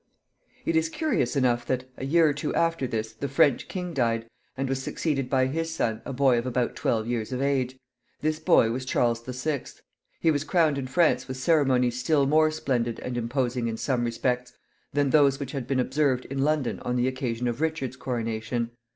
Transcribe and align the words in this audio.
It 0.65 0.75
is 0.75 0.89
curious 0.89 1.35
enough 1.35 1.63
that, 1.67 1.83
a 1.95 2.05
year 2.05 2.27
or 2.27 2.33
two 2.33 2.51
after 2.55 2.87
this, 2.87 3.13
the 3.13 3.27
French 3.29 3.67
king 3.67 3.93
died, 3.93 4.25
and 4.57 4.67
was 4.67 4.81
succeeded 4.81 5.29
by 5.29 5.45
his 5.45 5.71
son, 5.75 6.01
a 6.05 6.11
boy 6.11 6.39
of 6.39 6.47
about 6.47 6.75
twelve 6.75 7.05
years 7.05 7.31
of 7.31 7.39
age. 7.39 7.77
This 8.21 8.39
boy 8.39 8.71
was 8.71 8.83
Charles 8.83 9.21
the 9.21 9.31
Sixth. 9.31 9.83
He 10.19 10.31
was 10.31 10.43
crowned 10.43 10.79
in 10.79 10.87
France 10.87 11.27
with 11.27 11.37
ceremonies 11.37 11.99
still 11.99 12.25
more 12.25 12.49
splendid 12.49 12.99
and 13.01 13.15
imposing 13.15 13.67
in 13.67 13.77
some 13.77 14.03
respects 14.03 14.57
than 14.91 15.11
those 15.11 15.39
which 15.39 15.51
had 15.51 15.67
been 15.67 15.79
observed 15.79 16.25
in 16.25 16.39
London 16.39 16.79
on 16.79 16.95
the 16.95 17.07
occasion 17.07 17.47
of 17.47 17.61
Richard's 17.61 17.95
coronation. 17.95 18.71